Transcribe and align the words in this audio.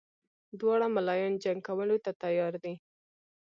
دواړه 0.59 0.85
ملایان 0.95 1.33
جنګ 1.43 1.59
کولو 1.67 1.97
ته 2.05 2.11
تیار 2.23 2.53
دي. 2.63 2.73